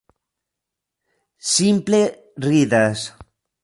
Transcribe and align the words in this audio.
Simple 1.53 2.03
ridas! 2.43 2.99